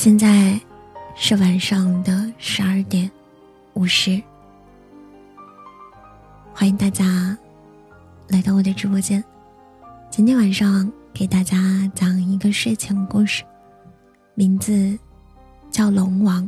[0.00, 0.56] 现在
[1.16, 3.10] 是晚上的十二点
[3.72, 4.22] 五十，
[6.54, 7.36] 欢迎大家
[8.28, 9.22] 来到我的直播间。
[10.08, 13.42] 今天晚上给大家讲一个睡前故事，
[14.34, 14.96] 名字
[15.68, 16.44] 叫《龙王》。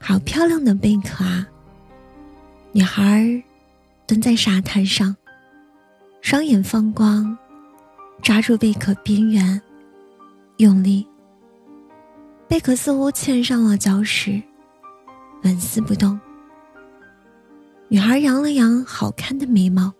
[0.00, 1.46] 好漂亮的贝壳啊！
[2.72, 3.40] 女孩
[4.04, 5.14] 蹲在沙滩上，
[6.20, 7.38] 双眼放光。
[8.22, 9.60] 抓住贝壳边缘，
[10.58, 11.04] 用力。
[12.46, 14.40] 贝壳似乎嵌上了礁石，
[15.42, 16.18] 纹丝不动。
[17.88, 19.92] 女孩扬了扬好看的眉毛，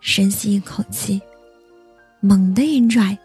[0.00, 1.22] 深吸一口气，
[2.20, 3.18] 猛地一拽，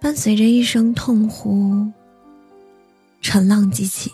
[0.00, 1.86] 伴随着一声痛呼，
[3.20, 4.10] 沉浪激起，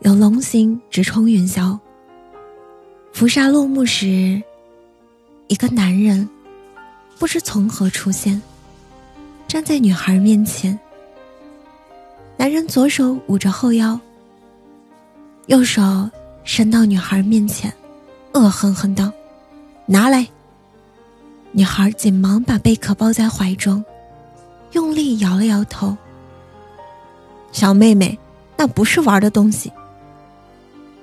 [0.00, 1.78] 有龙形直冲云霄。
[3.12, 4.42] 浮沙落幕时，
[5.46, 6.28] 一个男人。
[7.20, 8.40] 不知从何出现，
[9.46, 10.76] 站在女孩面前。
[12.38, 14.00] 男人左手捂着后腰，
[15.44, 15.82] 右手
[16.44, 17.70] 伸到女孩面前，
[18.32, 19.12] 恶狠狠道
[19.84, 20.26] ：“拿来！”
[21.52, 23.84] 女孩紧忙把贝壳抱在怀中，
[24.72, 25.94] 用力摇了摇头
[27.52, 28.18] ：“小妹妹，
[28.56, 29.70] 那不是玩的东西。”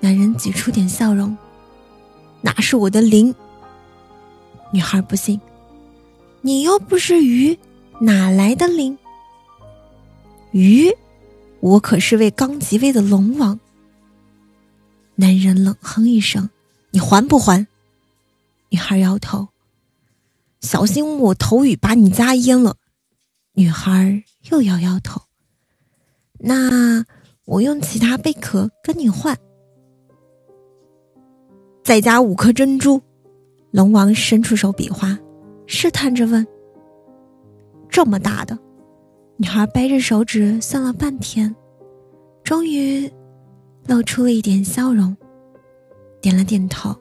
[0.01, 1.37] 男人挤出点笑容
[2.41, 3.33] ：“那是我的灵。”
[4.73, 5.39] 女孩不信。
[6.41, 7.57] 你又不是鱼，
[7.99, 8.97] 哪来的灵？
[10.51, 10.91] 鱼，
[11.59, 13.59] 我可是位刚即位的龙王。
[15.15, 16.49] 男人冷哼一声
[16.91, 17.67] ：“你还不还？”
[18.69, 19.47] 女孩摇头
[20.61, 22.75] ：“小心我头雨把你家淹了。”
[23.53, 25.21] 女孩又摇摇头
[26.39, 27.03] ：“那
[27.45, 29.35] 我用其他贝壳跟你换。”
[31.83, 33.01] 再加五颗珍珠。
[33.71, 35.19] 龙王伸出手比划。
[35.67, 36.45] 试探着问
[37.89, 38.57] ：“这么大的？”
[39.37, 41.55] 女孩掰着手指算了半天，
[42.43, 43.07] 终于
[43.85, 45.15] 露出了一点笑容，
[46.19, 46.95] 点了点头。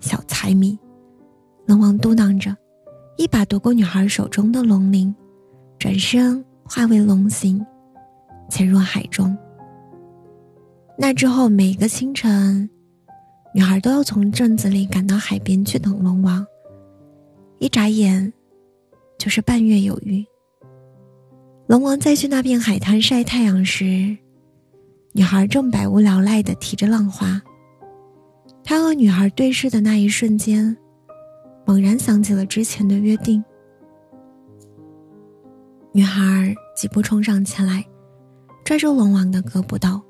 [0.00, 0.76] 小财迷，
[1.66, 2.56] 龙王嘟囔着，
[3.16, 5.14] 一把夺过女孩手中的龙鳞，
[5.78, 7.64] 转身化为龙形，
[8.48, 9.36] 潜入海中。
[10.98, 12.68] 那之后，每个清晨，
[13.54, 16.44] 女孩都要从镇子里赶到海边去等龙王。
[17.58, 18.32] 一眨眼，
[19.18, 20.24] 就是半月有余。
[21.66, 24.16] 龙王在去那片海滩晒太阳时，
[25.12, 27.40] 女孩正百无聊赖的提着浪花。
[28.62, 30.76] 他和女孩对视的那一瞬间，
[31.64, 33.42] 猛然想起了之前的约定。
[35.92, 37.84] 女孩几步冲上前来，
[38.64, 40.02] 拽住龙王的胳膊道：“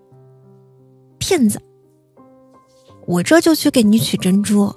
[1.19, 1.61] 骗子！
[3.07, 4.75] 我这就去给你取珍珠。”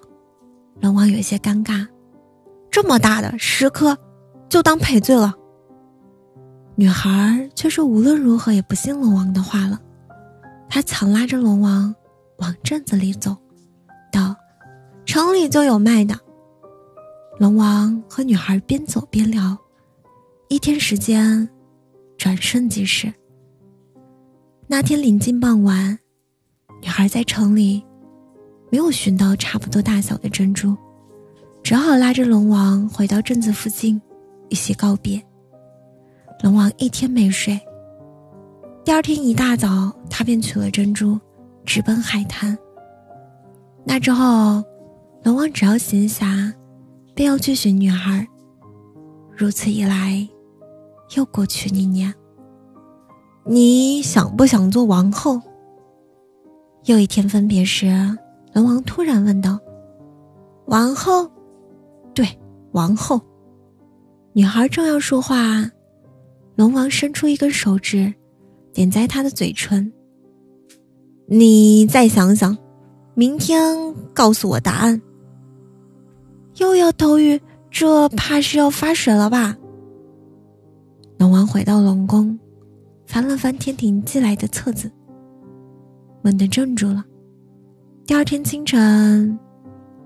[0.81, 1.88] 龙王有些尴尬。
[2.72, 3.97] 这么大的十颗，
[4.47, 5.35] 就当赔罪了。
[6.75, 9.80] 女孩却是无论如何也不信龙王的话了，
[10.69, 11.94] 她强拉着龙王
[12.38, 13.35] 往镇子里走，
[14.12, 14.35] 道
[15.06, 16.18] ：“城里就有卖的。”
[17.38, 19.58] 龙王和女孩边走边聊，
[20.47, 21.47] 一天时间
[22.18, 23.13] 转瞬即逝。
[24.68, 25.97] 那天临近傍晚，
[26.81, 27.84] 女孩在城里
[28.72, 30.78] 没有寻到差不多大小的珍珠。
[31.69, 34.02] 只好拉着龙王回到镇子附近，
[34.50, 35.24] 一起告别。
[36.41, 37.59] 龙王一天没睡。
[38.84, 41.19] 第二天一大早，他便取了珍珠，
[41.68, 42.58] 直奔海滩。
[43.84, 44.63] 那之后，
[45.22, 46.52] 龙王只要闲暇，
[47.13, 48.28] 便要去寻女孩。
[49.38, 50.28] 如此一来，
[51.16, 52.12] 又过去一年。
[53.46, 55.40] 你想不想做王后？
[56.85, 57.85] 又一天分别时，
[58.53, 59.59] 龙王突然问道
[60.66, 61.29] ：“王后？”
[62.72, 63.22] 王后。
[64.34, 65.69] 女孩正要说话，
[66.56, 68.13] 龙王伸出一根手指，
[68.74, 69.91] 点在她的嘴唇。
[71.28, 72.58] 你再想想，
[73.16, 73.76] 明天
[74.14, 75.02] 告诉我答案。
[76.58, 77.41] 又要偷玉，
[77.72, 79.58] 这怕是要发水了吧？
[81.17, 82.38] 龙王回到龙宫，
[83.05, 84.91] 翻了翻天庭寄来的册子，
[86.22, 87.03] 猛地怔住了。
[88.05, 89.38] 第二天清晨，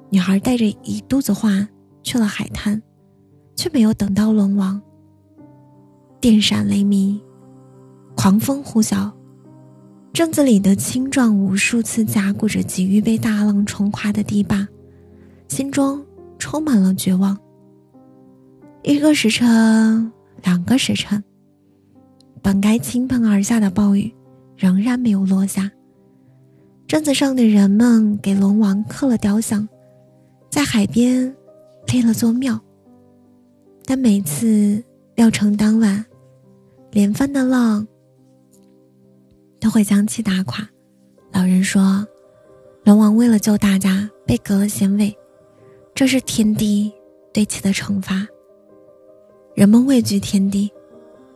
[0.10, 1.68] 女孩带着一肚子话。
[2.04, 2.80] 去了海滩，
[3.56, 4.80] 却没有等到龙王。
[6.20, 7.20] 电闪雷鸣，
[8.16, 9.12] 狂风呼啸，
[10.14, 14.68] 镇子里的青壮无数次夹固着急于被大浪冲垮的堤坝，
[15.48, 16.06] 心中
[16.38, 17.38] 充满了绝望。
[18.84, 20.12] 一个时辰，
[20.44, 21.24] 两个时辰，
[22.42, 24.14] 本该倾盆而下的暴雨
[24.56, 25.72] 仍然没有落下。
[26.86, 29.68] 镇子上的人们给龙王刻了雕像，
[30.50, 31.34] 在海边。
[31.88, 32.60] 立了座庙，
[33.86, 34.84] 但每次
[35.16, 36.04] 庙成当晚，
[36.90, 37.88] 连番的浪
[39.60, 40.68] 都会将其打垮。
[41.32, 42.04] 老人说，
[42.84, 45.16] 龙王为了救大家被割了仙尾，
[45.94, 46.92] 这是天帝
[47.32, 48.28] 对其的惩罚。
[49.54, 50.72] 人们畏惧天地，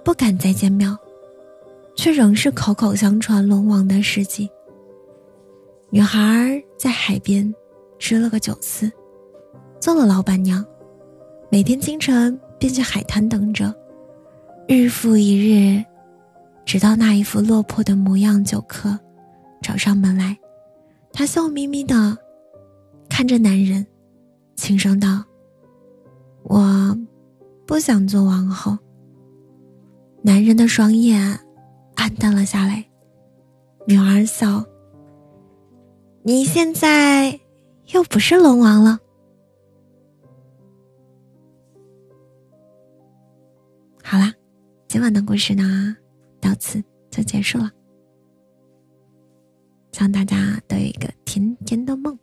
[0.04, 0.98] 不敢再建庙，
[1.96, 4.50] 却仍是口口相传龙王的事迹。
[5.92, 7.54] 女孩在海边
[8.00, 8.92] 吃了个酒肆，
[9.80, 10.66] 做了老板娘，
[11.50, 13.74] 每天清晨便去海滩等着，
[14.68, 15.84] 日复一日，
[16.66, 18.98] 直到那一副落魄的模样酒客
[19.62, 20.38] 找上门来，
[21.14, 22.18] 她笑眯眯的
[23.08, 23.86] 看着男人，
[24.56, 25.24] 轻声道
[26.44, 26.98] ：“我
[27.66, 28.78] 不想做王后。”
[30.24, 31.40] 男人的双眼
[31.96, 32.84] 暗淡了下来，
[33.86, 34.66] 女儿笑。
[36.24, 37.40] 你现在
[37.94, 39.00] 又不是龙王了。
[44.10, 44.34] 好啦，
[44.88, 45.94] 今晚的故事呢，
[46.40, 46.82] 到此
[47.12, 47.70] 就结束了。
[49.92, 52.18] 希望大家都有一个甜甜的梦。